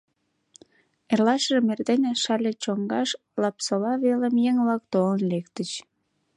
Эрлашыжым 1.11 1.65
эрдене 1.73 2.11
Шале 2.23 2.51
чоҥгаш 2.63 3.09
Лапсола 3.41 3.93
велым 4.03 4.35
еҥ-влак 4.49 4.83
толын 4.93 5.21
лектыч. 5.31 5.71